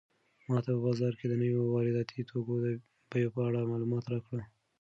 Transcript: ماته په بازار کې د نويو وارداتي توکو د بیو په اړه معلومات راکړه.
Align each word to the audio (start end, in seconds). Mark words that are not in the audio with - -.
ماته 0.49 0.69
په 0.75 0.79
بازار 0.87 1.13
کې 1.19 1.25
د 1.27 1.33
نويو 1.41 1.61
وارداتي 1.73 2.21
توکو 2.29 2.53
د 2.63 2.67
بیو 3.11 3.33
په 3.35 3.41
اړه 3.47 3.69
معلومات 3.71 4.05
راکړه. 4.13 4.43